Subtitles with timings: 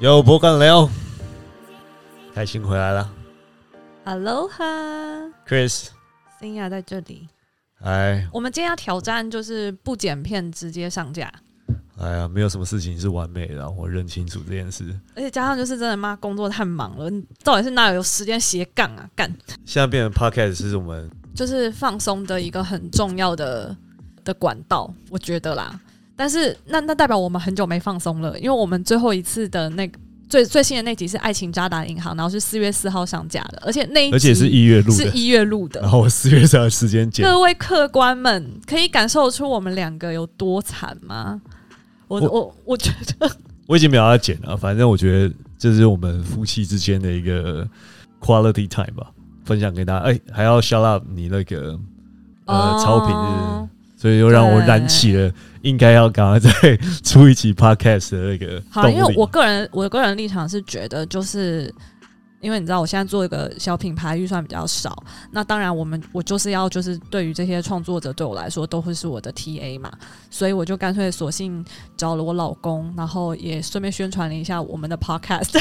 [0.00, 0.88] 有博干聊，
[2.34, 3.08] 开心回来了
[4.04, 4.64] Hello 哈
[5.46, 7.28] ，Chris，，Sinya 啊在这里。
[7.80, 11.32] 哎，我们今天要挑战就是不剪片直接上架，
[11.96, 14.84] 哎呀，没有什么事情是完美的啊，我认清楚这件事。
[15.14, 19.08] 而且加上就是真的妈工作太忙了，你到底是哪有时间斜杠啊？
[19.14, 19.32] 干，
[19.64, 23.74] 现在变成 Podcast 是我们就是放松的一个很重要的
[24.24, 25.80] 的管道，我觉得啦。
[26.16, 35.90] 但是那那代表我们很久没放松了，因为我们最后一次的那个最最新的那集是《爱情渣打银行》，然后是四月四号上架的，而且那一集而且是一月录的，是一月录的然。
[35.90, 37.26] 后我四月才有时间剪。
[37.26, 41.40] 各位客官们，可以感受出我们两个有多惨吗？
[42.06, 43.30] 我我我我觉得，
[43.66, 47.66] 我已经没有要剪了，反正我觉得这是我们夫妻之间的一个
[48.20, 49.10] quality time 吧，
[49.44, 50.04] 分享给大家。
[50.06, 51.78] 哎、还要 shout out 你那个
[52.44, 53.53] 呃、哦超频日，
[54.04, 55.32] 所以又让我燃起了
[55.62, 56.50] 应该要赶快再
[57.02, 58.86] 出一期 podcast 的那个好。
[58.86, 61.74] 因为我个人我个人立场是觉得，就是
[62.44, 69.90] 因为你知道，我现在做一个小品牌，预算比较少，那当然我们我就是要就是对于这些创作者对我来说都会是我的 TA 嘛，
[70.28, 71.64] 所以我就干脆索性
[71.96, 75.58] 找了我老公，然后也顺便宣传了一下我们的 podcast，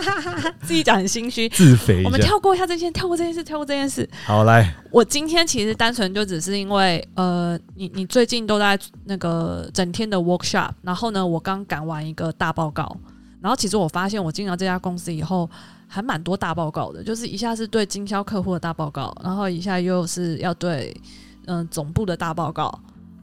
[0.60, 1.48] 自己讲很心虚。
[1.48, 2.04] 自肥。
[2.04, 4.06] 我们跳过一下这件，跳过这件事，跳过这件事。
[4.26, 12.94] 好，来，我今天其实单纯就只是因为，呃，你你最近都在那个整天的 workshop，然后呢，我刚赶完一个大报告，
[13.40, 15.48] 然后其实我发现我进了这家公司以后，
[15.96, 20.94] 还蛮多大报告的，就是一下是对经销客户的大报告，然后一下又是要对
[21.46, 22.78] 嗯、总部的大报告，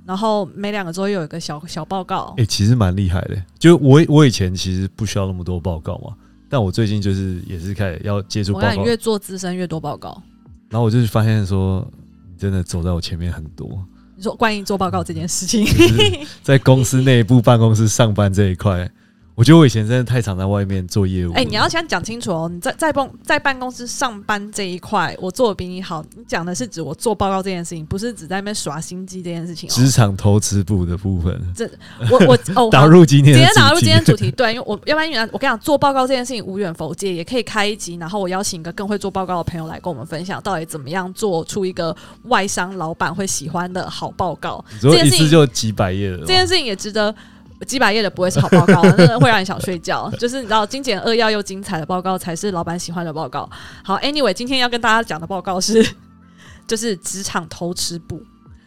[0.07, 2.45] 然后每两个周又有一个小小报告哎、。
[2.45, 3.39] 其实蛮厉害的。
[3.59, 6.15] 就我我以前其实不需要那么多报告嘛，
[6.49, 10.19] 但我最近就是也是开始要接触报告，我看你越做资深越多报告。
[10.69, 11.87] 然后我就发现说，
[12.31, 13.69] 你真的走在我前面很多，
[14.15, 15.63] 你说关于做报告这件事情，
[16.41, 18.89] 在公司内部办公室上班这一块，
[19.35, 21.35] 我觉得我以前真的太常在外面做业务了。
[21.35, 26.03] 哎、你要先讲清楚哦，你在在办在办公室上班这一块，我做的比你好。
[26.15, 29.73] 你讲的是指我做报告这件事情，不是指在那边耍心机这件事情哦。
[29.73, 31.67] 职场偷吃部的部分，这
[32.11, 41.95] 我我 哦，打入今天的直接打入今天主题，对，因为我要不然我跟你讲，做报告这件事情无远弗届，也可以开一集，然后我邀请一个更会做报告的朋友来跟我们分享，到底怎么样做出一个
[42.25, 44.63] 外商老板会喜欢的好报告。
[44.79, 47.13] 这件事情就几百页了吗，这件事情也值得
[47.65, 50.09] 几百页的不会是好报告， 那个会让你想睡觉。
[50.19, 53.49] 就是你知道精简扼要又精彩的报告才是老板喜欢的报告。
[53.83, 55.85] 好，Anyway，今天要跟大家讲的报告是，
[56.67, 58.21] 就是职场偷吃部，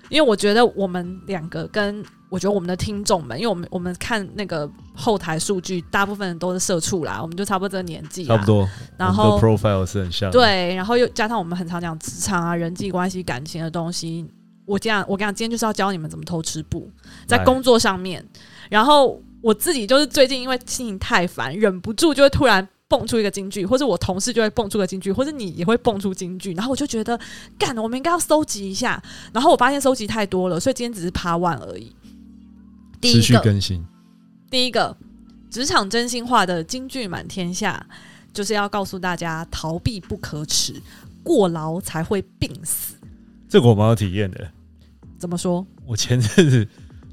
[0.09, 8.45] 因为我觉得我们两个跟我觉得我们的听众们，因为我们我们看那个后台数据，大部分人都是社畜啦，我们就差不多这个年纪，差不。
[8.45, 14.27] 多，然后 profile 是很像，对，然后又加上我们很常讲职场啊、人际关系、感情的东西。
[14.67, 16.91] 我这样，我跟你讲，今天就是要教你们怎么偷吃布，
[17.25, 18.25] 在工作上面。
[18.69, 27.19] 然后我自己就是最近因为心情太烦，忍不住就会突然蹦出一个金句，或者我同事就会蹦出个金句，或者你也会蹦出金句，然后我就觉得，
[27.59, 29.03] 干，我们应该要收集一下。
[29.33, 31.95] 然后我发现收集太多了，所以今天只是爬完而已。
[33.01, 33.85] 第持续一个，更新。
[34.51, 34.97] 第一个，
[35.51, 37.85] 职场真心话的金句满天下，
[38.33, 40.81] 就是要告诉大家，逃避不可耻，
[41.23, 42.95] 过劳才会病死。
[43.49, 44.49] 这个我蛮有体验的。
[45.19, 45.67] 怎么说？
[45.85, 46.69] 我前阵子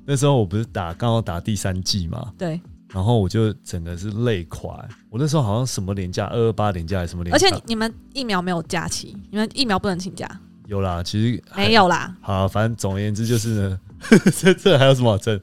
[0.05, 2.59] 那时候我不是打刚好打第三季嘛，对，
[2.89, 4.87] 然后我就整个是累垮。
[5.09, 7.35] 我那时候好像什么年假，二二八年假还是什么年假？
[7.35, 10.29] 而且你你们疫苗没有假期，你们疫苗不能请假，
[10.67, 12.15] 有啦，其实还没有啦。
[12.21, 13.79] 好，反正总而言之就是呢，
[14.37, 15.39] 这这还有什么好争？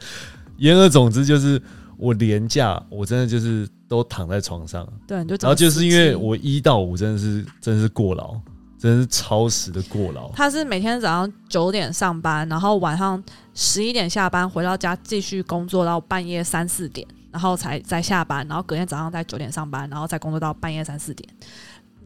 [0.58, 1.60] 言而总之就是
[1.96, 8.38] 我年假，我真的就是都躺在床上，对，就然后就是因为我一到五真的是真的是过劳，
[8.80, 10.30] 真是超时的过劳。
[10.32, 13.22] 他是每天早上九点上班，然后晚上
[13.54, 21.28] 十一点下班，回到家继续工作到半夜三四点，然后才再下班，然后隔天早上在九点上班，然后再工作到半夜三四点，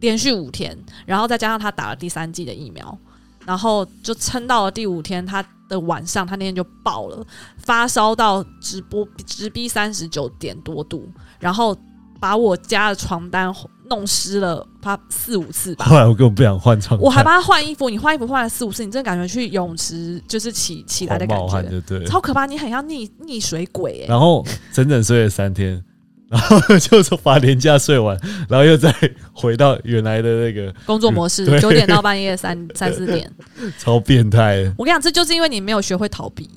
[0.01, 0.77] 连续五天，
[1.07, 2.99] 然后再加上他打了第三剂的疫苗，
[3.47, 7.25] 然后就撑到了第五天，他的晚上他那天就爆了，
[7.59, 11.77] 发烧到直播直逼三十九点多度，然后
[12.25, 13.55] 把我家的床单
[13.91, 15.85] 弄湿了，他四五次吧。
[15.85, 22.07] 后来我根本不想换床单，我还帮他换衣服，你换衣服换了四五次，你真的感觉去泳池就是起起来的感觉，对对。
[22.07, 22.47] 超可怕！
[22.47, 24.43] 你很像溺溺水鬼哎、然后
[24.73, 25.85] 整整睡了三天，
[26.31, 28.19] 然后就是把年假睡完，
[28.49, 28.91] 然后又再
[29.35, 33.31] 回到原来的那个工作模式九点到半夜三 三四点。
[33.79, 34.61] 超变态。
[34.79, 36.49] 我跟你讲，这就是因为你没有学会逃避，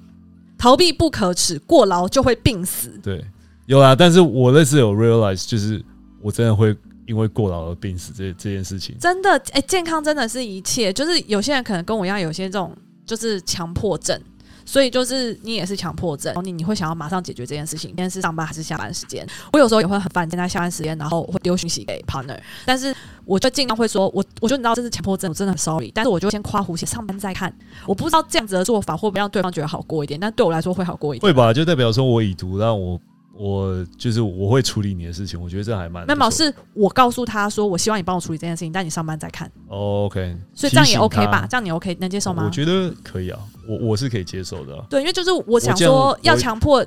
[0.58, 2.98] 逃避不可耻，过劳就会病死。
[3.04, 3.22] 对，
[3.68, 5.84] 有啦，但是我那次有 realize，就是
[6.22, 6.75] 我真的会
[7.06, 8.98] 因为过劳而病死这这件事情。
[8.98, 10.92] 真的，哎、健康真的是一切。
[10.92, 12.74] 就是有些人可能跟我一样，有些这种
[13.06, 14.18] 就是强迫症，
[14.66, 17.90] 所以就是你也是强迫症，你你会想要马上解决这件事情。
[17.90, 19.28] 今天是上班还是下班时间？
[19.52, 27.54] 我有时候也会很烦，现在下班时间，然后会丢讯息给 partner，但是我就尽量会说，我我就你知道这是强迫症，我真的很 sorry，但是我就先夸胡写上班再看。
[27.86, 31.30] 我不知道这样子的做法会不会让对方觉得好过一点，但对我来说会好过一点。
[31.30, 31.52] 会吧？
[31.54, 32.98] 就代表说我已读，让我
[33.38, 39.51] 我就是我会处理你的事情，我觉得这还蛮没有，是我告诉他说，我希望你帮我处理这件事情，但你上班再看。
[39.68, 41.45] OK，所以这样也 OK 吧？
[41.50, 42.44] 这样你 OK 能接受吗？
[42.45, 44.75] 我觉得可以啊，我我是可以接受的。
[44.89, 46.86] 对，因为就是我想说，要强迫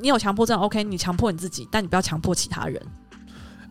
[0.00, 2.82] 你有强迫症，OK，你强迫你自己，但你不要强迫其他人。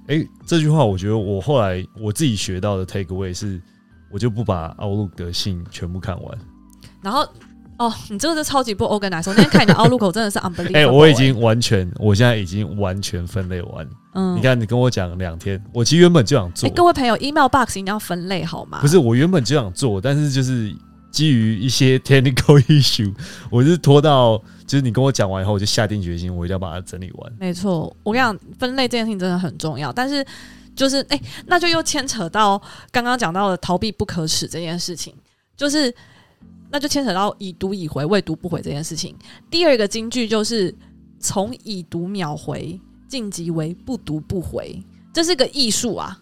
[0.08, 3.62] 哎，这句话我觉得我后来我自己学到的 take away 是，
[4.12, 6.38] 我就不把 Outlook 的信全部看完，
[7.02, 7.28] 然后。
[7.84, 9.30] 哦，你这个是超级不 organized。
[9.30, 10.76] 我那天看你的 Outlook 真的是 unbelievable。
[10.76, 13.88] 哎，我已经完全，我现在已经完全分类完。
[14.14, 16.70] 嗯，你看，你跟我讲两天，我其实原本就想做。
[16.70, 18.80] 各位朋友，email box 一定要分类好吗？
[18.80, 20.74] 不是，我原本就想做，但是就是
[21.12, 23.14] 基于一些 technical issue，
[23.50, 27.34] 我是拖到就是你跟我讲完以后，我就下定决心，我一定要把它整理完。
[27.40, 29.92] 没错，我跟你讲，分类这件事情真的很重要。
[29.92, 30.26] 但是
[30.76, 35.14] 就是哎，那就又牵扯到刚刚讲到的逃避不可耻这件事情，
[35.58, 35.94] 就是。
[36.74, 39.16] 那就牵扯到已读已回、未读不回这件事情。
[39.48, 40.74] 第二个金句就是
[41.20, 44.84] 从已读秒回晋级为不读不回，
[45.14, 46.20] 这是个艺术啊，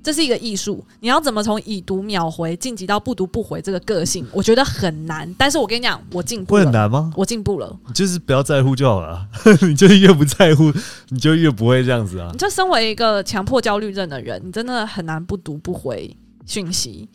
[0.00, 0.84] 这是一个艺术。
[1.00, 5.28] 你要怎么从已读秒回晋级到不读不回这个个性，我觉得很难。
[5.36, 7.12] 但是我跟你讲，我进步会很难吗？
[7.16, 9.26] 我进步了，你就是不要在乎就好了。
[9.66, 10.72] 你就越不在乎，
[11.08, 12.30] 你就越不会这样子啊。
[12.30, 16.16] 你就身为一个强迫焦虑症的人，你真的很难不读不回
[16.46, 17.08] 讯息。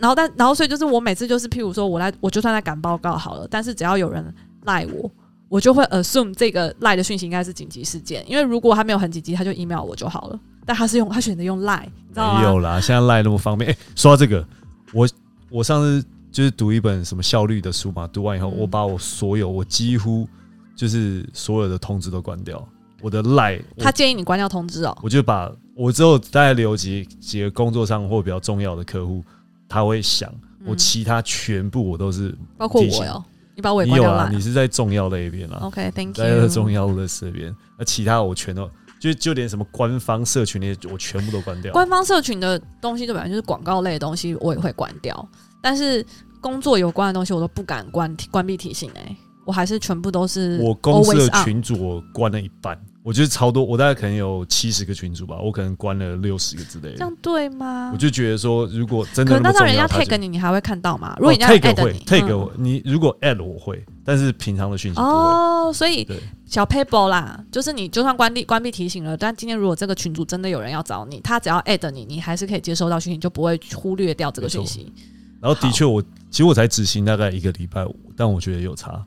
[0.00, 4.34] 然后，但然后，所以就是我每次就是，譬如说，我来，我就算在赶报告好了，但是只要有人
[4.64, 5.10] 赖我，
[5.48, 10.38] 我就会 assume 这个赖的讯息应该是紧急事件，因为如果他没有很紧急，他就 email 我就好了。
[10.66, 12.40] 但他是用他选择用赖，你知道吗？
[12.40, 13.70] 没有啦，现在赖那么方便。
[13.70, 14.46] 哎，说到这个，
[14.92, 15.08] 我
[15.50, 20.28] 我上次就是读一本什么效率的书嘛，读完以后，我把我所有我几乎
[20.76, 22.64] 就是所有的通知都关掉，
[23.02, 23.60] 我的赖。
[23.78, 24.96] 他建议你关掉通知哦。
[25.02, 29.24] 我就把我之后大概留几几个工作上或比较重要的客户。
[29.70, 30.30] 他会想，
[30.66, 33.24] 我其他全部我都是包括我哟，
[33.54, 34.28] 你把我关掉了。
[34.30, 36.24] 你是在重要那一边啊？OK，Thank you。
[36.24, 38.68] 在重要的这边，那其他我全都
[38.98, 41.72] 就就连什么官方社群那些，我全部都关掉。
[41.72, 43.28] 官方社群的东西，对吧？
[43.28, 45.28] 就是广告类的东西，我也会关掉。
[45.62, 46.04] 但是
[46.40, 48.90] 工作有关的东西，我都不敢关关闭提醒。
[48.96, 52.76] 哎，我还是全部都是我公司的群主，我关了一半。
[53.02, 56.96] 我觉得超多，我大概可能有七十个群主吧，我可能关了六十个之类的。
[56.96, 57.90] 这样对吗？
[57.94, 61.14] 我就觉得说，如果真的，可那让人家 take 你，你还会看到吗？
[61.16, 66.06] 如果人家 take 会 take 我，你如果 add 我会，但是平常的讯息哦，所以
[66.44, 74.92] 小 paper 啦，就是你就算关闭关闭提醒了，但今天如果这个群主真的有人要找你，他只要 add 你，你还是可以接收到讯息，就不会忽略掉这个讯息。
[75.40, 79.02] 然后的确，我其实我才执行大概一个礼拜五，但我觉得有差。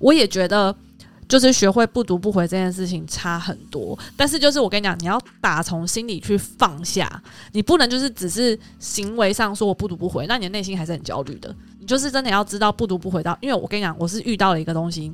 [0.00, 0.74] 我也觉得。
[1.28, 7.22] 就是学会不读不回这件事情差很多，但是就是我跟你讲，你要打从心里去放下，
[7.52, 11.54] 你不能就是只是行为上说我不读不回，那你的内心还是很焦虑的。
[11.78, 15.12] 你就是真的要知道不读不回到，因为我跟你讲，我是遇到了一个东西，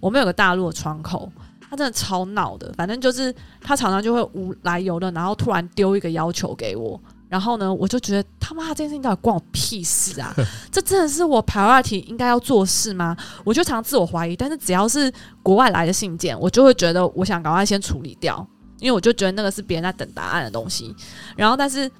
[0.00, 1.32] 我们有个大陆的窗口，
[1.70, 7.00] 他真的超闹的，反正就是他常常就会无来由的，然后突然丢一个要求给我。
[7.34, 10.32] 然后呢，我就觉得他妈这件事情到底关我屁事啊！
[10.70, 13.16] 这真的是我 priority 应该要做事吗？
[13.42, 14.36] 我就常自我怀疑。
[14.36, 15.12] 但是只要是
[15.42, 18.46] 国外来的信件，我就会觉得我想赶快先处理掉，
[18.78, 20.94] 因为我就觉得那个是别人在等答案的东西。
[21.36, 21.90] 然后，但是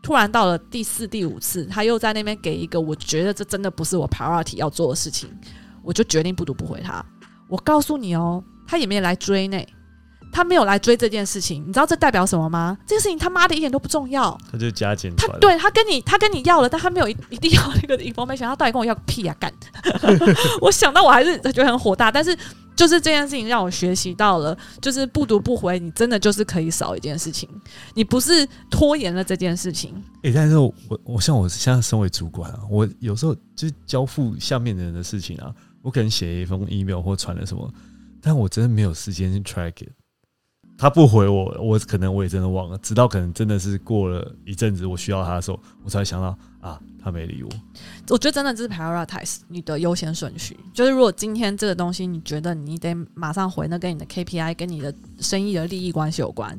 [0.00, 5.28] 突然到了第四、第五次，他又在那边给一个我觉得这真的不是我 priority 要做的事情，
[5.82, 7.04] 我就决定不读不回他。
[7.48, 9.58] 我告诉你哦，他也没来追呢。
[10.34, 12.76] 他没有来追这件事情，你知道这代表什么吗？
[12.84, 14.36] 这件事情他妈的一点都不重要。
[14.50, 15.14] 他就加减。
[15.14, 19.36] 他对他跟你他跟你要了，但他没有一一定要那个 information，他到底跟我要个屁啊！
[19.38, 19.52] 干！
[20.60, 22.36] 我想到我还是觉得很火大，但是
[22.74, 27.48] 就是这件事情让我学习到了，就是不读不回，你真的就是可以少一件事情，
[27.94, 29.94] 你不是拖延了这件事情。
[30.22, 30.74] 诶，但是我
[31.04, 37.72] 我像我现在身为主管啊，我有时候就是交付下面的人的事情啊，我可能写一封 email 或传了什么，
[38.20, 39.90] 但我真的没有时间去 track it。
[40.76, 42.76] 他不回我，我可能我也真的忘了。
[42.78, 47.48] 直到可能真的是过了一阵子，我需要他的时候，我才想到啊，他没理我。
[48.10, 50.58] 我觉得真的是 prioritize 你的优先顺序。
[50.72, 56.58] 就是如果今天这个东西你觉得你得马上回，那跟你的 KPI 跟你的生意的利益关系有关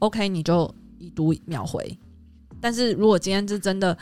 [0.00, 1.96] ，OK，你就已读秒回。
[2.60, 3.96] 但是如果今天是真的，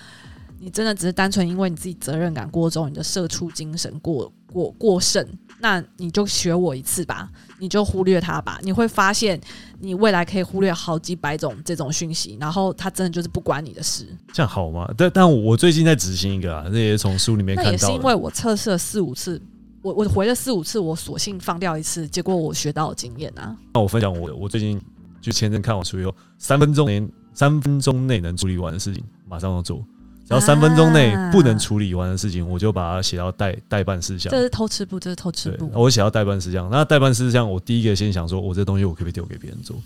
[0.58, 5.26] 你真的只是单纯因为你自己责任感过重，你的社畜精神过过过剩。
[5.60, 7.30] 那你就学我一次吧，
[7.64, 9.40] 你就忽略它吧，你会发现
[9.80, 14.06] 你未来可以忽略好几百种这种讯息，然后它真的就是不管你的事。
[14.34, 14.86] 这样好吗？
[14.98, 17.70] 但但我最近在执行一个啊，那也是从书里面看到。
[17.70, 19.40] 那也是因为我测试了四五次，
[19.80, 23.56] 我我回了四五次，我索性放掉一次，结果我学到的经验啊。
[23.72, 24.78] 那我分享我我最近
[25.22, 29.82] 就前阵看完书以后，三分钟内三分钟内能处理完的事情，马上要做。
[30.26, 34.40] 只要三分钟内啊不能处理完的事情，我就把它写到代代办事项这。
[34.40, 35.70] 是偷吃步，这是偷吃对，步。
[35.74, 36.68] 我写到代办事项。
[36.70, 39.76] 那代办事项，我第一个先想说，我这东西我可不可以丢给别人做？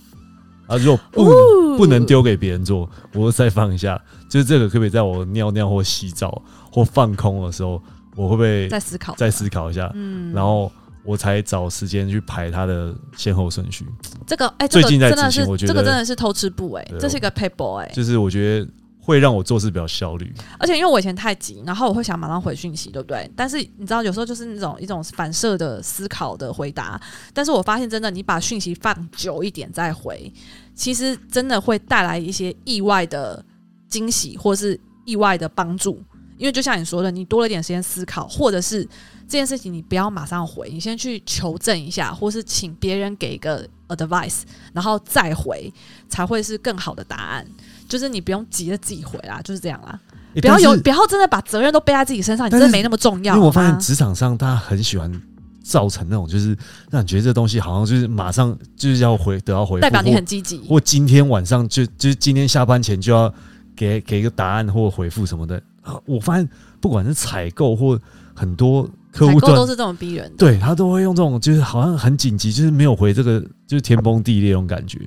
[0.68, 7.82] 啊，如果不、不能丢给别人做，我再放一下，就是这个可不可以在我尿尿或洗澡或放空的时候，
[8.14, 9.90] 我会不会再思考，再思考一下？
[9.94, 10.70] 嗯，然后
[11.04, 13.86] 我才找时间去排它的先后顺序。
[14.26, 18.68] 这个哎，这个最近在真的是执行我觉得这个真的是偷吃步哎对，这是一个 paper 哎，就是我觉得
[19.08, 20.30] 会让我做事比较效率。
[20.58, 23.30] 而且因为我以前太急，然后我会想马上回讯息，对不对？
[23.34, 27.00] 但是你知道，有时候就是那种一种反射的思考的回答。
[27.32, 30.30] 但是我发现，真的你把讯息放久一点再回，
[30.74, 33.42] 其实真的会带来一些意外的
[33.88, 36.02] 惊喜，或是意外的帮助。
[36.36, 45.72] 因为就像你说的，你多了点时间思考，或者是这件事情你不要马上回，你先去求证一下，或是请别人给一个 advice，然后再回，
[46.08, 47.44] 才会是更好的答案。
[47.88, 49.98] 就是你不用急着自己回啦，就是这样啦。
[50.34, 53.34] 欸不要有，不要真的把责任都背在自己身上，你真的没那么重要。
[53.34, 55.10] 因为我发现职场上大家很喜欢
[55.64, 56.56] 造成那种，就是
[56.90, 60.58] 让你觉得这东西好像就是马上就是要回得到回复，代表你很积极。
[60.58, 63.32] 或今天晚上就就是今天下班前就要
[63.74, 65.60] 给给一个答案或回复什么的。
[65.82, 66.48] 啊我发现
[66.80, 67.98] 不管是采购或
[68.34, 70.36] 很多客采户端，购都是这种逼人的。
[70.36, 75.00] 对他都会用这种就是好像很紧急，就是没有回这个就是天崩地裂那种感觉。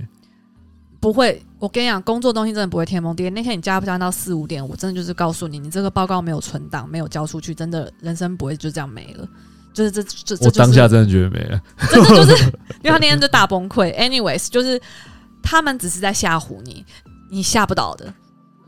[1.02, 3.30] 不会，我跟你讲，工作东西真的不会天崩地裂。
[3.32, 9.28] 那天你加不加到四五点，我真的就是告诉你，你这个报告没有存档，没有交出去，真的人生不会就这样没了。
[9.74, 11.60] 就是这这这我当下真的觉得没了。
[11.90, 13.92] 真的就是，因为他那天就大崩溃。
[13.98, 14.80] Anyways，就是
[15.42, 16.86] 他们只是在吓唬你，
[17.32, 18.14] 你吓不倒的，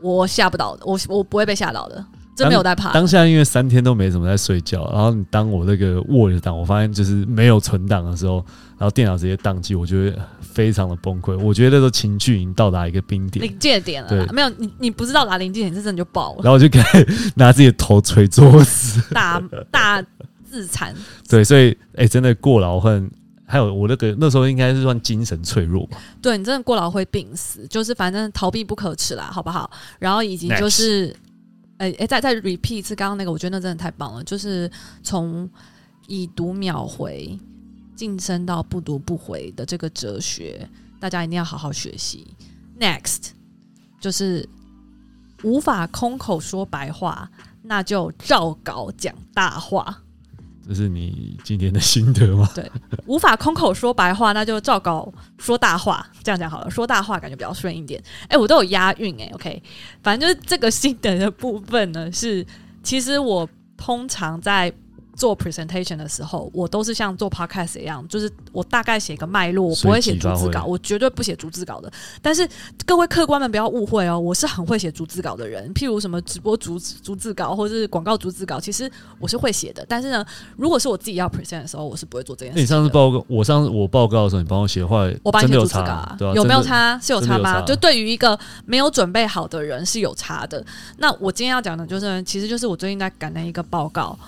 [0.00, 2.92] 我吓不倒的，我我不会被吓倒的，真没有在怕。
[2.92, 8.44] 当下因为三天都没怎么在睡觉，然后你当我那个 Word 档，我发现就是没有存档的时候，
[8.78, 11.38] 然后电脑直接宕机，我觉得非常的崩溃。
[11.38, 19.00] 我觉得那时候情绪已经到达一个冰点，临界点了啦，对没有你，你不知道哪临界点，这真的就爆了，然后我就开始拿自己的头捶桌子。
[19.12, 19.40] 大
[19.70, 20.04] 大
[20.44, 20.94] 自残。
[21.28, 23.10] 对，所以哎、真的过劳恨，
[23.46, 25.98] 还有我那个那时候应该是算精神脆弱吧。
[26.20, 29.70] 对你真的过劳会病死，就是反正逃避不可耻啦，好不好？
[29.98, 31.14] 然后以及就是，
[31.78, 34.70] 哎、哎、再再 repeat 一次刚刚那个，我觉得那真的太棒了，就是
[35.02, 35.48] 从
[36.06, 37.38] 已读秒回
[37.94, 40.68] 晋升到不读不回的这个哲学，
[41.00, 42.26] 大家一定要好好学习。
[42.78, 43.30] Next
[44.00, 44.48] 就是
[45.42, 47.30] 无法空口说白话，
[47.62, 50.00] 那就照稿讲大话。
[50.66, 52.48] 这是你今天的心得吗？
[52.54, 52.70] 对
[53.04, 56.06] 无法空口说白话，那就照稿说大话。
[56.22, 58.02] 这样讲好了，说大话感觉比较顺一点。
[58.28, 59.62] 哎、我都有押韵哎、OK，
[60.02, 62.46] 反正就是这个心得的部分呢，是
[62.82, 63.46] 其实我
[63.76, 64.72] 通常在
[65.16, 71.90] 做 presentation 的时候，我都是像做 podcast 一样，就是我大概写个脉络，我不会写逐字稿，我绝对不写逐字稿的。
[72.20, 72.48] 但是
[72.84, 75.72] 各位客官们不要误会哦，我是很会写逐字稿的人。
[75.74, 79.86] 譬如什么直播逐逐字稿，或者是广告逐字稿，其实我是会写的。
[79.88, 80.24] 但是呢，
[80.56, 82.66] 如果是我自己要 present 的时候，我是不会做这件事你。
[82.66, 86.62] 上次报告，我上次我报告的时候，你帮我写，坏我帮你写逐字稿啊，有没有？
[86.62, 86.98] 差？
[86.98, 87.60] 是有差吗？
[87.62, 90.64] 就对于一个没有准备好的人是有差的。
[90.98, 94.18] 那我今天要讲的就是，其实就是我最近在赶的一个报告。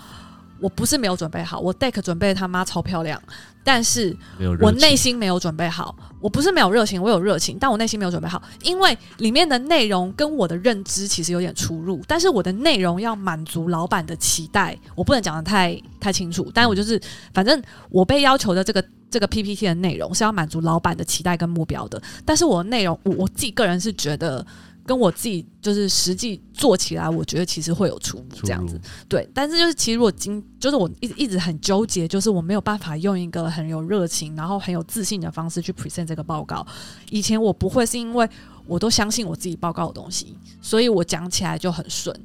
[0.60, 3.20] 我不是没有准备好，我 deck 准备他妈超漂亮，
[3.62, 4.16] 但是
[4.60, 5.94] 我内心没有准备好。
[6.20, 12.02] 我不是没有热情，我有热情，但我内心没有准备好，因为里面的内容跟我的认知其实有点出入。
[12.08, 16.50] 但是我的内容要满足老板的期待，我不能讲的太太清楚。
[16.52, 17.00] 但是我就是，
[17.32, 22.02] 反正我被要求的这个这个 PPT 的内容是要满足老板的期待跟目标的。
[22.24, 24.44] 但是我的内容，我我自己个人是觉得。
[24.86, 28.80] 跟我自己就是实际做起来，我觉得其实会有出入这样子。
[29.08, 36.64] 对，但是就是其实我今就是我一直一直很纠结，就是我没有办法用一个很有热情，然后很有自信的方式去 present 这个报告。
[37.10, 38.28] 以前我不会，是因为
[38.66, 42.18] 我都相信我自己报告的东西，所以我讲起来就很顺。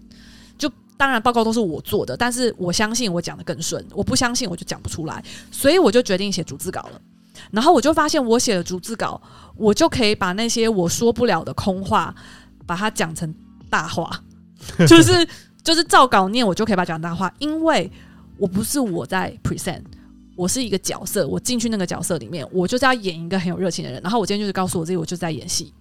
[0.57, 7.01] 就当然报告都是我做的，但是我相信我讲的更顺，我不相信我就讲不出来，所以我就决定写逐字稿了。
[7.49, 9.19] 然后我就发现，我写了逐字稿，
[9.55, 12.13] 我就可以把那些我说不了的空话，
[12.71, 13.35] 把它讲成
[13.69, 14.09] 大话，
[14.87, 15.27] 就是
[15.61, 17.91] 就是照稿念，我就可以把它讲大话，因为
[18.37, 19.81] 我不是我在 present，
[20.37, 24.01] 我是一个角色，我进去那个角色里面，我就是要演一个很有热情的人。
[24.01, 25.73] 然后我今天就是告诉我自己，我就是在演戏。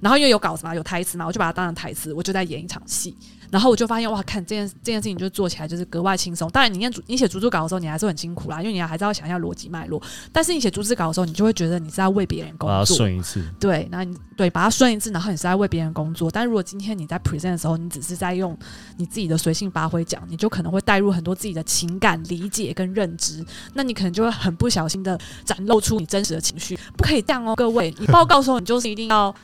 [0.00, 3.16] 然后因为有稿子嘛，有台词嘛，我就把它当成台词，我就在演一场戏。
[3.50, 6.50] 然后我就发现哇，看这件这件事情就做起来就是格外轻松。
[6.50, 10.02] 当然，你念你写逐字稿的时候，你还是很辛苦啦，因为你还是要想一下逻辑脉络。
[10.32, 16.30] 但是你写逐字稿的时候，你就会觉得你是在为别人工把它作，顺一次，对，那你对把它顺一次，然后你是在为别人工作。
[16.30, 18.56] 但如果今天你在 present 的时候，你只是在用
[18.96, 26.78] 你自己的随性发挥讲，你就可能会带入很多自己的情感理解跟认知，那你可能就会很不小心的展露出你真实的情绪。
[26.96, 29.34] 不可以这样哦，各位，你报告的时候，你就是一定要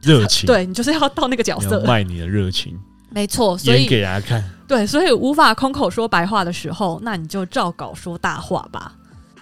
[0.00, 2.78] 热情，对你就是要到那个角色，卖你的热情，
[3.10, 3.56] 没错。
[3.58, 4.42] 所演以给大家看。
[4.66, 8.92] 对，所以无法空口说白话的时候，那你就照稿说大话吧。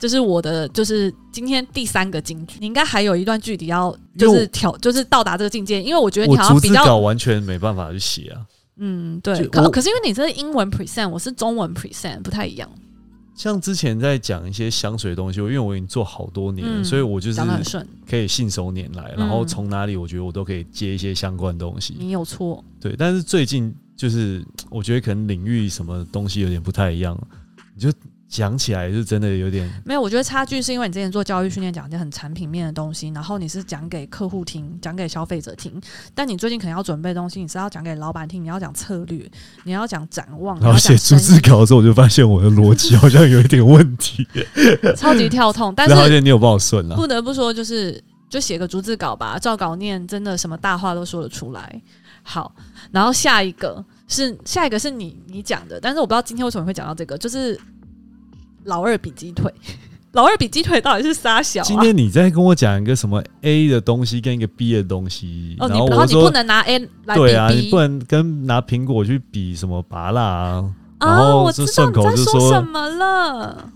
[0.01, 2.57] 这是我的，就是今天第三个金句。
[2.61, 5.83] 你应该还有一段距离要，就是挑，就是到达这个境界。
[5.83, 8.41] 因为我觉得你好像比较，完全没办法去写啊，
[8.79, 9.45] 嗯，对。
[9.49, 12.71] 可可是因为你这是英文 present，我是中文 present，不太一样，
[13.39, 17.87] 像之前在讲一些香水的东西，因为我已经做好多年了，嗯所以我就是讲的很顺。
[18.05, 21.95] 可以信手拈来，然嗯后从哪里我觉得我都可以接一些相关的东西。
[21.97, 27.17] 你有错，对，但是最近就是我觉得可能领域什么东西有点不太一样，
[27.77, 27.93] 你就
[28.29, 35.81] 讲起来是真的有点没有，我觉得差距是因为你之前做教育训练讲一些很产品面的东西，然后你是讲给客户听，讲给消费者听，
[36.15, 39.27] 但你最近可能要准备的东西，你是要讲给老板听，你要讲策略，
[39.65, 44.27] 你要讲展望，然后写逐字稿的时候，我就发现我的逻辑好像有一点问题，
[44.95, 45.73] 超级跳痛。
[45.75, 51.81] 但是你有帮我顺了，不得不说，就是就写个逐字稿吧，照稿念，真的什么大话都说得出来。
[52.23, 52.55] 好，
[52.91, 57.59] 然后下一个是下一个是你你讲的，但是我不知道今天为什么会讲到这个，就是
[58.69, 59.53] 老二比鸡腿。
[60.13, 61.65] 老二比鸡腿到底是啥小啊？
[61.65, 70.65] 今天你在跟我讲一个什么 A 的东西跟一个 B 的东西，哦，你然后然后你不能拿 A 来比对啊，你不能跟拿苹果去比什么拔蜡啊，
[71.01, 71.17] 然啊！
[71.19, 73.71] 后我知道你在说什么了，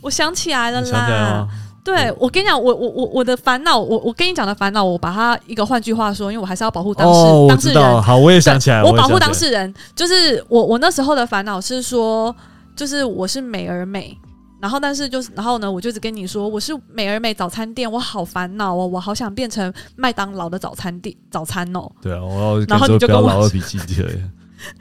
[0.00, 1.48] 我想起来了啦吗。？
[1.84, 12.34] 对，我跟你讲，我我我我的烦恼，我我跟你讲的烦恼，我把它一个换句话说，因为我还是要保护当事、哦，当事人好，我也想起来了，我保护当事人，就是我我那时候的烦恼是说，
[12.76, 14.16] 就是我是美而美，
[14.60, 21.90] 然后但是就是然后呢，我就只跟你说我是美而美早餐店，我好烦恼哦，我好想变成麦当劳的早餐店早餐哦。
[22.02, 24.22] 对啊，我要跟然后你就跟我老二比鸡腿，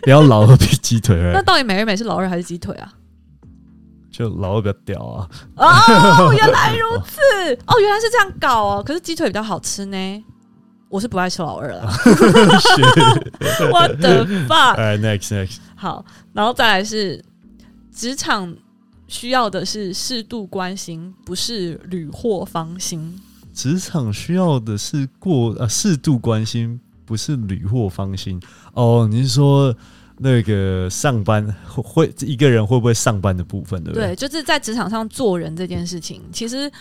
[0.02, 2.92] 不要老二比鸡腿那，到底美而美是老二还是鸡腿啊？
[4.12, 5.30] 就老二比较屌啊。
[5.56, 7.20] 哦，原来如此，
[7.66, 8.84] 哦，原来是这样搞哦。
[8.86, 10.26] 可是鸡腿比较好吃呢。
[10.90, 11.92] 我是不爱吃老二了，
[13.72, 14.76] 我的 fuck。
[14.76, 17.20] 哎，next next，好，然后再来是
[17.94, 18.56] 职场
[19.08, 23.20] 需要的是适度关心，不是屡获芳心。
[23.54, 28.42] 职场需要的是过呃适度关心，不是屡获芳心。
[28.74, 29.76] 哦，你是说
[30.18, 36.72] 那个上班会会一个人会不会上班的部分，对不对，就是在职场上做人这件事情，其实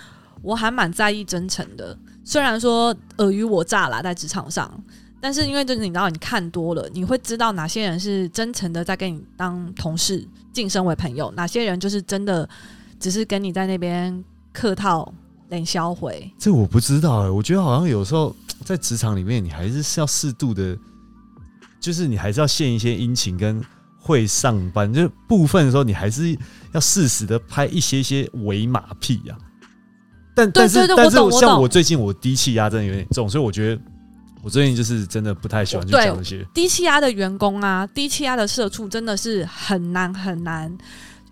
[0.40, 1.96] 我还蛮在意真诚的。
[2.25, 4.72] 虽然说尔虞我诈啦，在职场上，
[5.20, 12.48] 但是因为就是你知道，你看多了，你会知道哪些人是真诚的在跟你当同事晋升为朋友，哪些人就是真的
[13.00, 15.12] 只是跟你在那边客套
[15.48, 16.30] 冷销回。
[16.38, 18.34] 这我不知道哎、我觉得好像有时候
[18.64, 20.76] 在职场里面，你还是是要适度的，
[21.80, 23.62] 就是你还是要献一些殷勤跟
[23.98, 26.36] 会上班，就是部分的时候你还是
[26.72, 29.36] 要适时的拍一些些伪马屁呀、
[30.34, 33.82] 但对但是但是像我最近我低气压真的有点重，所以我觉得
[34.42, 36.44] 我最近就是真的不太喜欢去对讲这些。
[36.52, 40.76] 低气压的员工啊，低气压的社畜真的是很难很难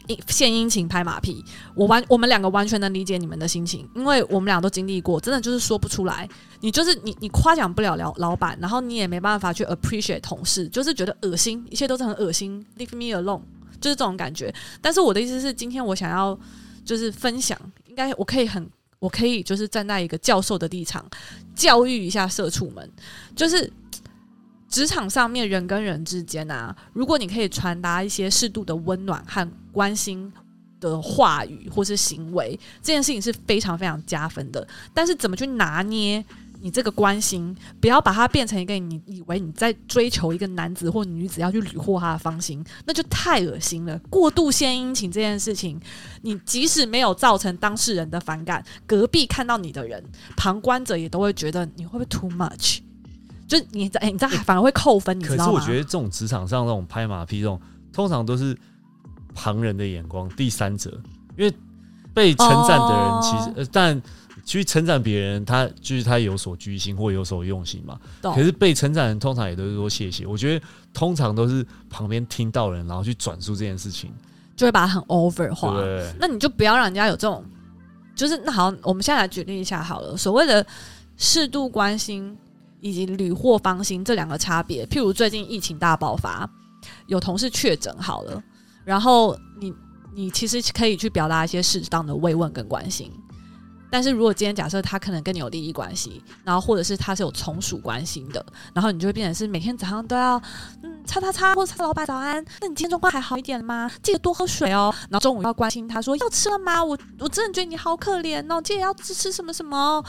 [0.07, 1.44] 殷献殷勤拍马屁。
[1.75, 6.29] 我完，我们两个完全能理解你们的心情，因为我们俩都经历过，真的就是说不出来。
[6.61, 13.40] 你就是你，你夸奖不了老老板，然后你也没办法去 appreciate 同事，就是觉得恶心，一切都是很恶心，leave me alone，
[13.81, 14.55] 就是这种感觉。
[14.81, 16.38] 但是我的意思是，今天我想要
[16.85, 18.68] 就是分享，应该我可以很。
[19.01, 21.05] 我可以就是站在一个教授的立场，
[21.55, 22.89] 教育一下社畜们，
[23.35, 23.71] 就是
[24.69, 30.33] 职场上面人跟人之间啊，如果你可以传达一些适度的温暖和关心
[30.79, 34.67] 的话语或是行为，这件事情是非常非常加分的。
[34.95, 36.25] 但是怎么去拿捏
[36.61, 43.99] 你这个关心，不要把它变成一个你以为你在追求一个男子或女子要去虏获他的芳心，那就太恶心了。
[44.11, 45.81] 过度献殷勤这件事情，
[46.23, 50.05] 你即使没有造成当事人的反感，隔壁看到你的人，
[50.37, 52.81] 旁观者也都会觉得你会不会 too much？
[53.49, 55.44] 就是你在、哎你在反而会扣分，你知道吗？
[55.44, 57.61] 可是我觉得这种职场上那种拍马屁这种，
[57.92, 58.57] 通常都是
[59.35, 60.90] 旁人的眼光，第三者，
[61.37, 61.53] 因为
[62.14, 64.03] 被称赞的人其实，哦呃，但
[64.59, 67.99] 去称赞别人，他就是他有所居心或有所用心嘛。
[68.21, 70.27] 懂可是被称赞人通常也都是说谢谢。
[70.27, 74.11] 我觉得通常都是旁边听到人，然后去转述这件事情，
[74.57, 75.73] 就会把它很 over 化？
[76.19, 77.45] 那你就不要让人家有这种，
[78.17, 80.17] 就是那好，我们现在来举例一下好了。
[80.17, 80.67] 所谓的
[81.17, 82.37] 适度关心
[82.81, 86.51] 以及屡获芳心这两个差别，譬如最近疫情大爆发，
[87.07, 88.43] 有同事确诊好了，
[88.85, 89.73] 然后你
[90.13, 93.13] 你其实可以去表达一些适当的慰问跟关心。
[93.90, 100.40] 但是如果今天假设他可能跟你有利益关系，然后或者是他是有从属关系的，然后你就会变成是每天早上都要
[100.83, 103.90] 嗯擦擦擦，或者擦老板早安，那你今天状况还好一点吗？
[104.03, 104.94] 记得多喝水哦。
[105.11, 106.83] 然后中午要关心他说要吃了吗？
[106.83, 110.05] 我我真的觉得你好可怜哦，记得要吃吃什么什么。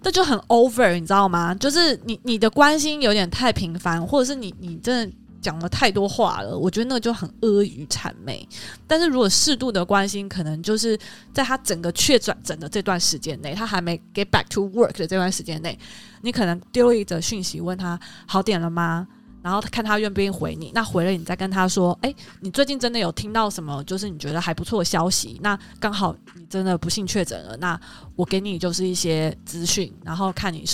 [0.00, 1.54] 这就很 over，你知道吗？
[1.54, 5.16] 就是你你的关心有点太频繁，或者是你你真的。
[5.40, 8.46] 讲了太多话了，我觉得那个就很阿谀谄媚。
[8.86, 10.98] 但是如果适度的关心，可能就是
[11.32, 15.78] 在他整个确诊诊的这段时间内，他还没 get back to work 的这段时间内，
[16.22, 19.06] 你可能丢一则讯息问他好点了吗？
[19.40, 20.72] 然后看他愿不愿意回你。
[20.74, 23.82] 那回了你再跟他说，哎，你最近真的有听到什么？
[23.84, 25.38] 就是你觉得还不错的消息？
[25.42, 27.80] 那刚好你真的不幸确诊了，那
[28.16, 30.64] 我给你就是一些资讯，然后看你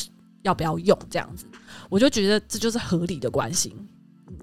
[0.42, 1.44] 要不要用这样子。
[1.90, 3.70] 我就觉得这就是合理的关心。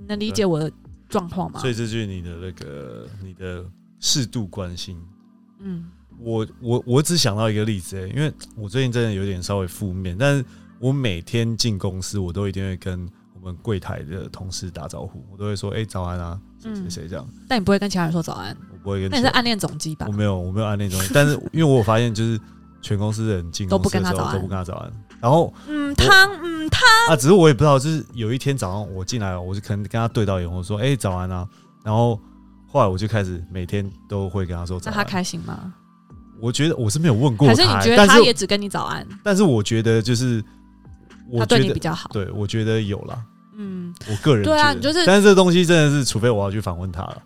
[0.08, 0.72] 能理解我的
[1.10, 1.60] 状况吗？
[1.60, 3.66] 所以这就是你的那个你的
[4.00, 5.02] 适度关心。
[5.60, 5.86] 嗯，
[6.20, 10.46] 我我我只想到一个例子，因为我最近真的有点稍微负面，但是
[10.80, 18.56] 我每天进公司，我都一定会跟我们柜台的同事打招呼，我都会说：“哎，早安啊，谁谁谁这样。”但你不会跟其他人说早安？
[18.72, 19.10] 我不会跟。
[19.12, 20.06] 那你是暗恋总机吧？
[20.08, 22.40] 我没有，我没有暗恋总机，但是因为我发现，就是
[22.82, 24.92] 全公司的人进都不跟他早安，都不跟他早安。
[25.22, 26.10] 然后，嗯，汤，
[26.44, 31.48] 嗯，汤啊，只是我也不知道，就是有一天早上我进来了，我就可能跟他对到眼，我说：“哎，早安啊。”
[31.86, 32.20] 然后
[32.68, 34.98] 后来我就开始每天都会跟他说早安。
[34.98, 35.74] 那他开心吗？
[36.40, 39.08] 我觉得我是没有问过他，还是你觉得他也只跟你早安？
[39.24, 40.44] 但是我觉得就是
[41.38, 43.24] 他对你比较好，对我觉得有了。
[43.56, 47.22] 嗯，我个人对啊，就是，但是这东西真的是，除非我要去访问他了，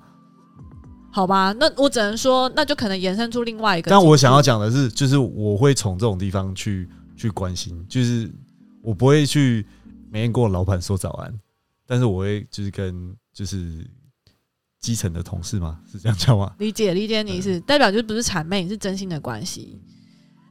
[1.11, 1.53] 好吧？
[1.57, 3.89] 那我只能说，那就可能延伸出另外一个。
[3.89, 8.31] 但我想要讲的是，就是我会从这种地方去去关心，就是。
[8.87, 9.65] 我不会去
[10.11, 11.33] 每天跟我老板说早安，
[11.87, 13.83] 但是我会就是跟就是
[14.79, 16.53] 基层的同事嘛，是这样叫吗？
[16.59, 19.81] 理解理解，你是代表就不是谄媚，你是真心的关系。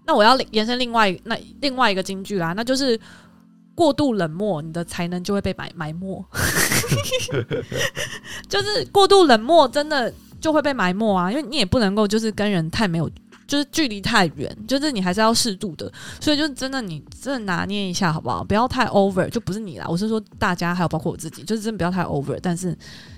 [0.05, 3.01] 那我要延伸另外那另外一个金句啦，那就是
[3.77, 6.27] 过度冷漠，你的才能就会被埋埋没。
[8.51, 11.31] 就是过度冷漠，真的就会被埋没啊！
[11.31, 13.09] 因为你也不能够就是跟人太没有。
[13.47, 18.43] 就是距离太远，就是你还是要适度的，所以就真的你真的拿捏一下好不好？
[18.45, 22.77] 不要太 over，就不是你啦，我是说大家还有包括我自己，就是真的不要太 over，但是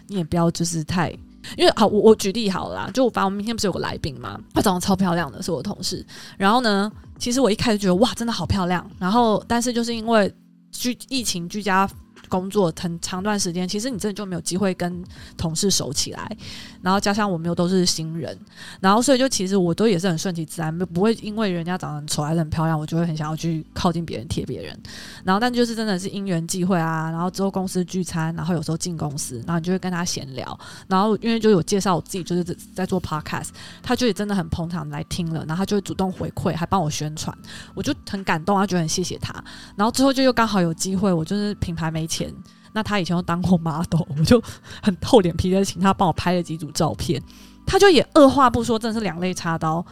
[0.08, 1.10] 你也不要就是太，
[1.56, 6.04] 因为好，我我举例好了，就反正我明天不是有个来宾嘛，她长得超漂亮的，是我同事，
[6.36, 10.32] 然后呢，其实我一开始觉得哇，真的好漂亮，然后但是就是因为
[10.72, 11.88] 居疫情居家。
[12.28, 15.04] 工作很长段时间，其实你真的就没有机会跟
[15.36, 16.36] 同事熟起来，
[16.82, 18.36] 然后加上我们又都是新人，
[18.80, 24.76] 然后所以就其实我都也是很顺其自然，不会因为人家长得很丑还是很漂亮，我就会很想要去靠近别人贴别人。
[25.24, 30.58] 然后但就是真的是因缘际会啊，然后之后公司聚餐，然后有时候进公司，然后你就会跟他闲聊，
[30.88, 32.42] 然后因为就有介绍我自己就是
[32.74, 33.48] 在做 podcast，
[33.82, 37.36] 他就也真的很捧场来听了，然后他就会主动回馈，还帮我宣传，
[37.74, 39.32] 我就很感动啊，觉得很谢谢他。
[39.76, 42.06] 然后之后就又刚好有机会，我就是品牌没。
[42.16, 42.32] 钱，
[42.72, 44.42] 那他以前又当过 model，我就
[44.82, 47.22] 很厚脸皮的请他帮我拍了几组照片，
[47.66, 49.84] 他就也二话不说，真的是两肋插刀。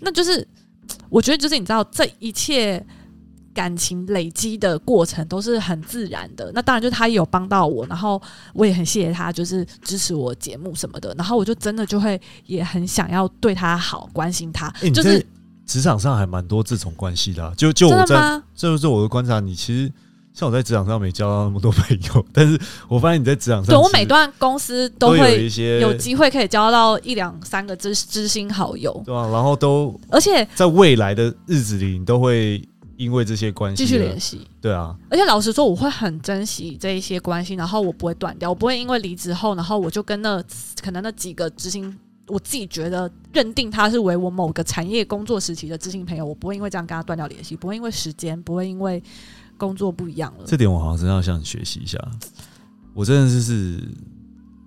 [0.00, 0.46] 那就是
[1.08, 2.84] 我觉得，就是你知道，这一切
[3.54, 6.50] 感情累积的过程都是很自然的。
[6.54, 8.20] 那当然，就是他也有帮到我，然后
[8.54, 11.14] 我也很谢谢他，就是支持我节目什么的。
[11.16, 14.68] 然后我就真的就会也很想要对他好，关心他。
[14.92, 15.24] 就是
[15.64, 19.38] 职场上还蛮多这种关系的，就就我在，这就是我的观察。
[19.40, 19.92] 你其实。
[20.34, 29.28] 像我在职场上没交到那么多朋友， 但是我发现你在职场上，对我每段公司都会有一些有机会可以交到一两三个知知心好友，对啊？
[29.30, 32.66] 然后都而且在未来的日子里，你都会
[32.96, 34.96] 因为这些关系继续联系，对啊。
[35.10, 40.42] 而且老实说，我会很珍惜这一些关系，然后我不会断掉，我不会因为离职后，然后我就跟那
[40.82, 41.94] 可能那几个知心，
[42.28, 49.02] 我自己觉得认定他是为我某个产业工作时期的知心朋友，我不会因为这样跟他断掉联系，不会因为时间，不会因为。
[49.62, 51.96] 工作不一样了，这点我好像真要向你学习一下。
[52.92, 53.80] 我真的就是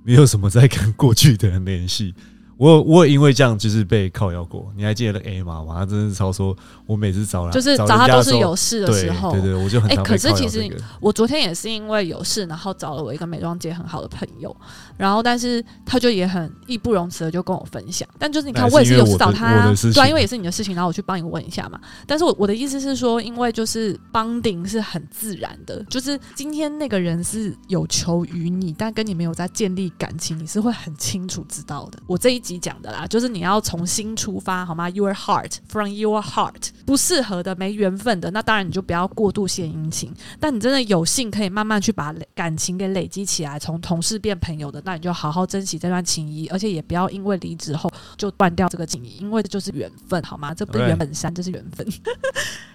[0.05, 2.15] 没有什么在跟过去的人联系。
[2.57, 5.65] 我我因为这样就是被靠腰过，你还记得那 A 吗？
[5.67, 6.55] 他真的是超说，
[6.85, 9.95] 我每次找就是找他都是有事的时候，对对，我就很哎。
[9.97, 10.65] 可是其实
[11.01, 14.55] 我昨天也是因为有事，然后找了我一个美妆界很好的朋友，
[14.97, 18.07] 然后但是他就也很义不容辞的就跟我分享。
[18.17, 21.77] 但就是你看，我也是有事找他，对，啊因为也是你的事情，然后我去帮你问一下嘛。
[22.07, 31.99] 但是我我的意思是说，因为就是帮顶是很自然的，就是今天那个人是有求于你，但跟你没有在建立感情，你是会很清楚知道的。
[32.07, 32.45] 我这一。
[32.45, 40.13] 集讲的啦，就是你要从心出发，好吗？Your heart from your heart，不适合的、没缘分的，那当然你就不要过度献殷勤。
[40.39, 50.53] 但你真的有幸可以慢慢去把感情给累积起来，从同事变朋友的，那你就好好珍惜这段情谊，而且也不要因为离职后就断掉这个情谊，因为这就是缘分，好吗？
[50.53, 51.85] 这不是原本山，这是缘分。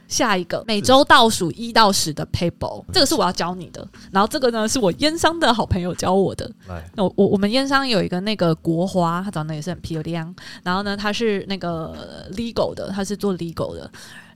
[0.08, 3.86] 下一个每周倒数一到十的 paper，这个是我要教你的。
[4.10, 6.50] 然后这个呢是我烟商的好朋友教我的。
[6.96, 10.34] 那我我我们烟商有一个那个国华，他长得也是很漂亮。
[10.64, 13.88] 然后呢，他是那个 legal 的，他是做 legal 的。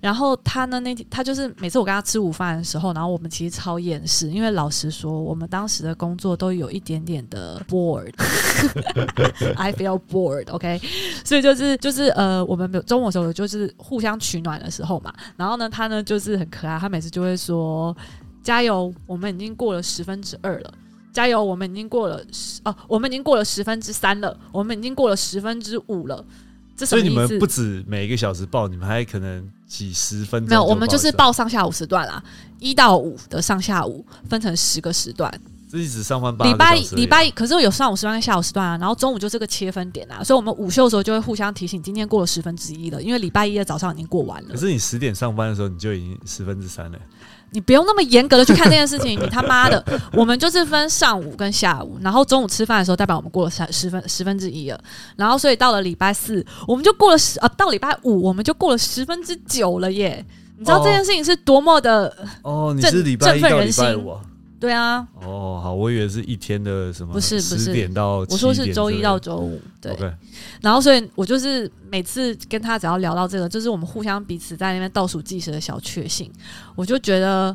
[0.04, 8.12] 然后他呢，那天他就是每次我跟他吃午饭的时候，然后我们其实超厌世，因为老实说，我们当时的工作都有一点点的 bored，I
[9.78, 10.78] feel bored，OK，、
[11.24, 15.10] 所以就是就是呃，我们没有中午的时候就是互相取暖的时候嘛。
[15.38, 17.96] 然后呢，他呢就是很可爱，他每次就会说
[18.44, 20.74] ：“加油，我们已经过了十分之二了。”
[21.14, 21.42] 加油！
[21.42, 26.22] 我们已经过了十哦，我们已经过了十分之三了，我们已经过了十分之五了。
[26.76, 27.38] 这所以你们？
[27.38, 32.22] 不止每一个小时报，你们还可能几十分钟没有，我们就是，报上下午时段啦，
[32.58, 35.32] 一到五的上下午分成十个时段。
[35.70, 44.56] 这一直上班八礼拜礼拜，可是有上午时段跟下午时段啊，然后中午就这个切分点啊，所以我们午休的时候就会互相提醒，今天过了十分之一了，因为礼拜一的早上已经过完了可。
[44.56, 46.98] 是你十点上班的时候，你就已经十分之三了。
[47.54, 54.80] 你不用那么严格的去看这件事情，你他妈的，我们就是分上午跟下午，然后中午吃饭的时候，代表我们过了三十分十分之一了，
[55.14, 60.24] 然后所以到了礼拜四，我们就过了十啊，到礼拜五我们就过了十分之九了耶！
[60.58, 62.12] 你知道哦这件事情是多么的、
[62.42, 64.20] 哦，你振是礼拜一到礼振奋人心拜五啊？
[64.64, 65.06] 对啊？
[65.20, 69.94] 哦，好，我以为是一天的什么，不是不是十点到我说是周一到周五，对。
[70.62, 76.32] 然后所以我就是每次跟他只要聊到这个，就是我们互相彼此在那边倒数计时的小确幸，
[76.74, 77.54] 我就觉得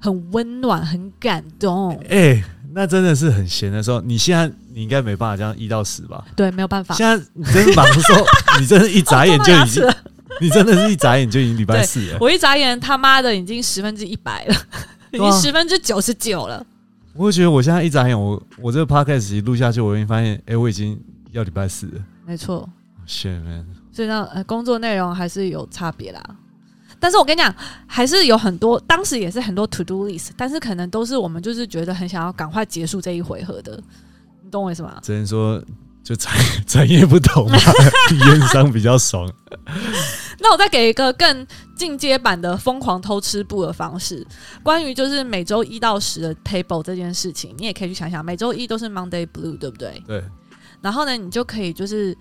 [0.00, 1.96] 很温暖，很感动。
[2.10, 4.00] 哎、那真的是很闲的时候。
[4.00, 6.24] 你现在你应该没办法这样一到十吧？
[6.34, 6.94] 对，没有办法。
[6.96, 8.24] 现在你真的忙的时候，
[8.58, 9.94] 你真的一眨眼就已经，哦
[10.40, 12.18] 你真的是一眨眼就已经礼拜四了。
[12.20, 14.56] 我一眨眼，他妈的已经十分之一百了，
[15.16, 16.64] 已经十分之九十九了。
[17.14, 21.00] 我会觉得我现在一眨眼，我我这个 podcast 一录下去，我已经发现，哎、我已经
[21.30, 22.04] 要礼拜四了。
[22.26, 22.68] 没错
[23.06, 26.22] ，shit man，所以呢，呃，工作内容还是有差别啦。
[26.98, 27.54] 但是我跟你讲，
[27.86, 33.80] 还是有很多，当时也是很多 to do list，但是可能都是我们就是觉得很想要赶快结束这一回合的，
[34.42, 34.98] 你懂我意思吗？
[35.02, 35.62] 只能说
[36.04, 37.58] 就产产业不同嘛，
[38.28, 39.28] 烟商比较爽。
[40.38, 44.26] 那我再给一个更进阶版的疯狂偷吃布的方式，
[44.62, 50.02] 关于就是每周一到十的 table 这件事情，你也可以去想想，每周一都是 Monday Blue，对不对？
[50.06, 50.22] 对，
[50.82, 52.14] 然后呢，你就可以就是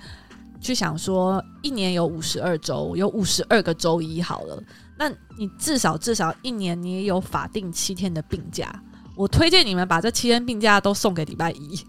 [0.62, 4.64] 去想说，一年有五十二周，有五十二个周一好了，
[4.98, 8.74] 那你至少至少一年你也有法定七天的病假。
[9.16, 11.80] 我推荐你们把这七天病假都送给礼拜一，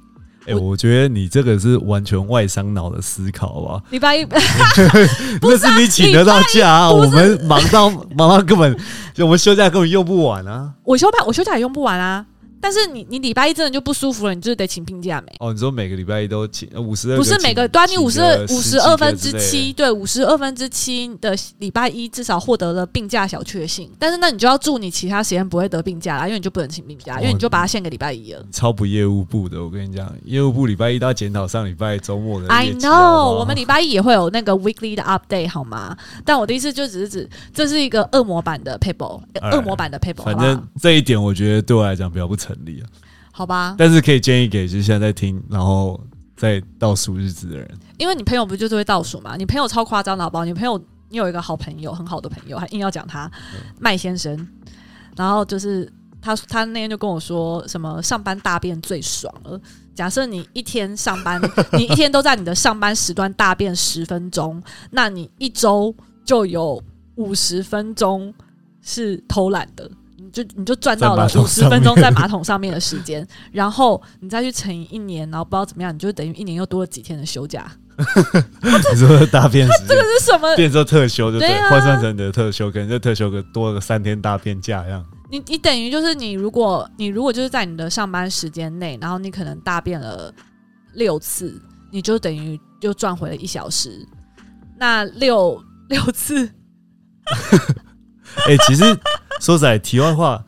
[0.47, 3.83] 哎、我我觉得你这个是完全外伤脑的思考，好不好？
[3.91, 4.25] 礼拜一
[5.43, 8.77] 那是你请得到假啊，我们忙到忙到根本，
[9.15, 10.73] 就我们休假根本用不完啊。
[10.85, 12.25] 我休假我休假也用不完啊。
[12.61, 15.33] 但是你你礼拜一真的就不舒服了，你就是得请病假没？
[15.41, 17.17] 哦，你说每个礼拜一都请五十二？
[17.17, 28.45] 不是每个，对啊，你五十二五十二分之七，对，五十二分之七的礼拜一至少获得了病假小确幸，但是那你就要祝你其他时间不会得病假啦，因为你就不能请病假，因为你就把它献给礼拜一了。
[28.51, 29.63] 超不业务部的。
[29.63, 35.97] 我跟你讲，业务部礼拜一都要检讨上礼拜周末的 I 业绩好不 know，好我们礼拜一也会有那个 weekly 的 update 好吗？
[36.25, 42.89] 但我的意思就只是指这是一个恶魔版的 paper，哎恶魔版的 paper，反正这一点我觉得对我来讲比较不成立啊。
[43.33, 43.75] 好吧？
[43.77, 46.01] 但是可以建议给就是现在在听，然后
[46.37, 47.69] 在倒数日子的人。
[47.99, 49.37] 因为你朋友不就是会倒数嘛？
[49.37, 50.45] 你朋友超夸张的好不好？
[50.45, 50.79] 你朋友
[51.09, 53.31] 你有一个好朋友，很好的朋友，还硬要讲他
[53.81, 54.49] 麦先生，
[55.17, 59.61] 然后就是他他那天就跟我说什么上班大便最爽了。
[59.97, 61.41] 假设你一天上班，
[61.77, 66.81] 你一天都在你的上班时段大便十分钟，那你一周就有
[67.17, 68.33] 五十分钟
[68.81, 69.91] 是偷懒的。
[70.25, 77.71] 你就你就赚到了五十分钟在马桶上面的时间，然后你再去乘以一年，然后不知道怎么样，你就等于一年又多了几天的休假。
[78.63, 80.57] 你说大便 这是什么？
[80.57, 85.05] 变成特休，就对对，啊换算成你的特休，可能就特休个多个三天大便假这样。
[85.31, 90.33] 你你等于就是你，如果你如果就是在你的上班时间内，然后你可能大便了
[90.95, 91.61] 六次，
[91.93, 94.07] 你就等于又赚回了一小时。
[94.77, 96.51] 那六六次，
[98.47, 98.85] 哎、 其实
[99.41, 100.43] 说实在，题外话，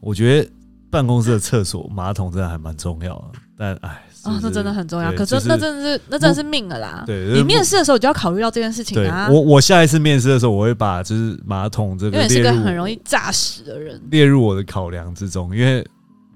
[0.00, 0.50] 我觉得
[0.90, 3.38] 办公室的厕所马桶真的还蛮重要的。
[3.56, 5.12] 但哎，那真的很重要。
[5.12, 7.04] 可是就是那真的是那真的是命了啦。
[7.06, 14.00] 对你面试的时候你就要考虑到这件事情对啊，我，我下一次面试的时候，我会把就是马桶这因为你是个很容易诈屎的人。
[14.10, 15.86] 列入我的考量之中，因为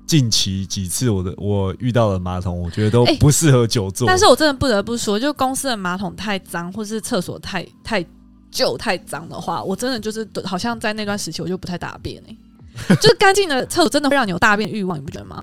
[0.07, 4.07] 近期几次我的我遇到的马桶，我觉得都哎不适合久坐。
[4.07, 8.05] 但是我真的不得不说，就公司的马桶太脏，或是厕所太太
[8.55, 12.37] 旧、太脏的话，我真的就是好像在那段时期我就不太大便哎、
[12.97, 15.43] 就是干净的厕所真的会让你有大便欲望，你不觉得吗？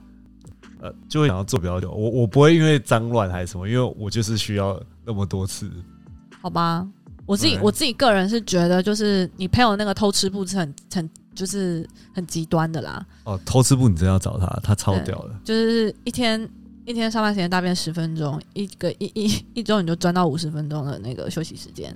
[0.79, 1.91] 呃，就会想要做比较久。
[1.91, 5.69] 我我不会因为脏乱还是什么，因为我就是需要那么多次。
[6.41, 6.87] 好吧，
[7.25, 15.35] 我自己我自己个人是觉得，就是你朋友那个偷吃布是很很就是很极端的啦，哦，偷吃部你真要找他，他超屌的。
[15.43, 16.49] 就是一天
[16.85, 21.95] 一天上班时间大便十分钟，一个一一一周你就赚到五十分钟的那个休息时间。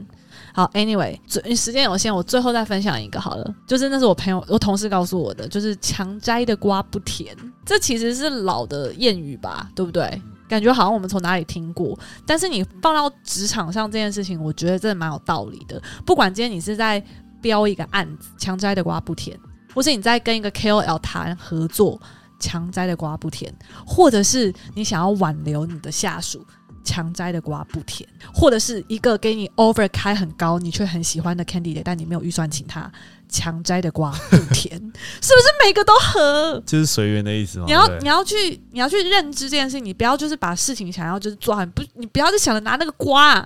[0.54, 10.22] 好，anyway，最时间有限，我最后再分享一个好了，就是那是我朋友我同事告诉我的，就是强摘的瓜不甜，这其实是老的谚语吧，对不对？
[10.48, 15.82] 感觉好像我们从哪里听过，但是你放到职场上这件事情，我觉得真的蛮有道理的。
[16.06, 17.04] 不管今天你是在
[17.42, 19.36] 标一个案子，强摘的瓜不甜，
[19.74, 22.00] 或是你在跟一个 KOL 谈合作，
[22.46, 23.52] 强摘的瓜不甜，
[23.88, 26.46] 或者是你想要挽留你的下属，
[26.84, 32.92] 强摘的瓜不甜，或者是一个给你 offer 开很高，你却很喜欢的 candidate，但你没有预算请他，
[33.28, 36.62] 强摘的瓜不甜，是不是每个都合？
[36.68, 37.66] 就是随缘的意思吗。
[37.66, 38.36] 你要你要去
[38.72, 43.44] 你要去认知这件事情，你不要就是把事情想要就是做好，你不你不要就想着拿那个瓜、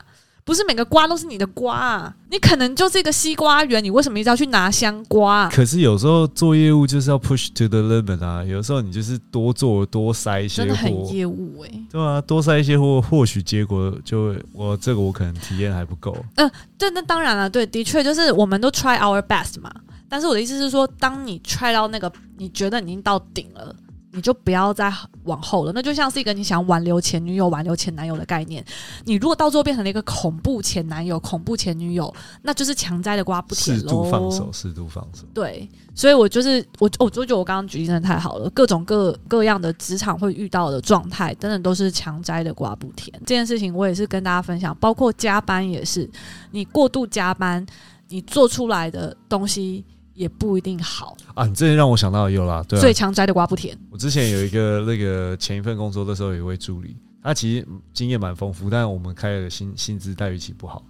[0.50, 5.50] 不是每个瓜都是你的瓜、啊，你可能就是一个西瓜园，你为什么一直要去拿香瓜、啊？
[5.54, 16.18] 可是有时候做业务就是要 push to the limit 啊，有时候你就是多做多塞一些真的很货，业务哎、对啊，多塞一些货，或许结果就我这个我可能体验还不够。
[16.38, 19.72] 嗯对，那当然了，对，的确就是我们都 try our best 嘛。
[20.10, 23.76] 但是我的意思是说，当你 try 到那个你觉得你已经到顶了，
[24.12, 24.92] 你就不要再
[25.24, 25.72] 往后了。
[25.74, 28.64] 那就像是一个你想挽留前女友、挽留前男友的概念。
[29.06, 33.84] 你如果到最后变成了一个恐怖前男友、恐怖前女友，那就是强摘的瓜不甜适。
[33.86, 35.26] 度放手，适度放手。
[35.34, 43.16] 对，所以我就是我，我就觉得我刚刚举例真的太好了，各种各各样的职场会遇到的状态，真的都是强摘的瓜不甜。
[43.22, 46.10] 这件事情我也是跟大家分享，包括加班也是，
[46.52, 47.66] 你过度加班，
[48.08, 49.86] 你做出来的东西
[50.20, 53.78] 也不一定好，啊，你这让我想到有啦，对啊，所以强摘的瓜不甜。
[53.90, 60.84] 我之前有一个那个前一份工作的时候，有一位助理，他其实经验蛮丰富，但我们开的薪薪资待遇其实不好。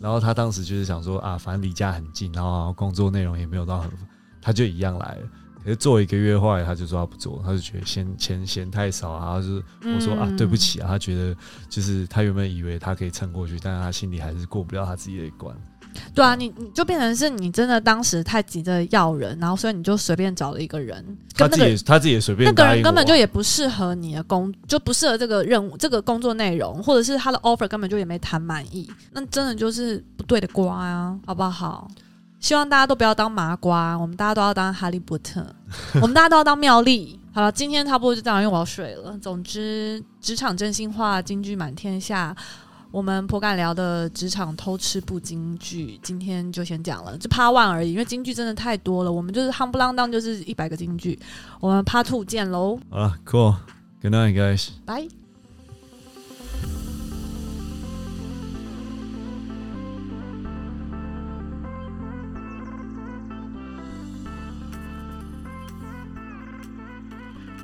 [0.00, 3.88] 然后他当时就是想说啊，反正离家很近，然后工作内容也没有到很，
[4.40, 5.22] 他就一样来了。
[5.62, 9.62] 可是做一个月，后来他就说他不做，他就觉得嫌钱嫌太少啊，就是
[9.94, 11.36] 我说啊嗯对不起啊，他觉得
[11.68, 15.56] 就是他原本以为他可以撑过去，但是他心里还是过不了他自己的一关。
[16.14, 31.88] 对啊，你你就变成是你真的当时太急着要人，然后所以你就随便找了一个人，他自己跟那个他自己也随便那个人根本就也不适合你的工，就不适合这个任务、这个工作内容，或者是他的 offer 根本就也没谈满意，那真的就是不对的瓜啊，好不好？
[32.40, 35.46] 希望大家都不要当麻瓜，我们大家都要当哈利波特，
[36.02, 37.18] 我们大家都要当妙丽。
[37.34, 39.16] 好了，今天差不多就这样，因为我要睡了。
[39.22, 42.36] 总之，职场真心话，金句满天下。
[42.92, 49.10] 我们颇敢聊的职场偷吃不京剧，今天就先讲了，就 Part One 而已，因为京剧真的太多了。
[49.10, 51.18] 我们就是夯不啷当，就是一百个京剧。
[51.58, 54.68] 我们 Part Two 见喽，好了，cool，good night guys。
[54.84, 55.21] 拜。